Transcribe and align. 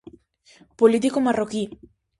Político 0.79 1.17
marroquí. 1.27 1.63